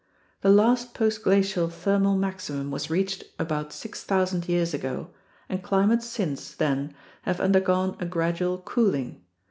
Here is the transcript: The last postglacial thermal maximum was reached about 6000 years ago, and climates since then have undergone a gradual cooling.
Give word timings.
The 0.41 0.49
last 0.49 0.95
postglacial 0.95 1.69
thermal 1.71 2.15
maximum 2.17 2.71
was 2.71 2.89
reached 2.89 3.23
about 3.37 3.71
6000 3.71 4.49
years 4.49 4.73
ago, 4.73 5.11
and 5.47 5.61
climates 5.61 6.07
since 6.07 6.55
then 6.55 6.95
have 7.21 7.39
undergone 7.39 7.95
a 7.99 8.05
gradual 8.07 8.57
cooling. 8.57 9.21